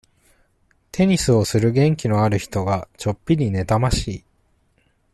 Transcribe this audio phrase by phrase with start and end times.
[0.91, 4.23] テニスをする元気のある人が、ちょっぴり妬ましい。